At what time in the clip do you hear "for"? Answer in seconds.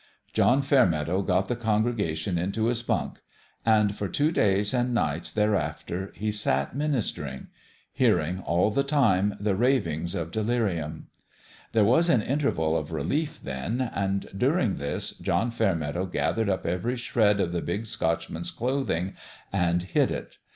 3.95-4.07